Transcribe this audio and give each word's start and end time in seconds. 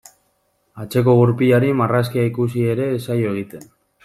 Atzeko 0.83 1.13
gurpilari 1.19 1.69
marrazkia 1.83 2.25
ikusi 2.31 2.67
ere 2.73 2.89
ez 2.97 3.05
zaio 3.11 3.37
egiten. 3.39 3.69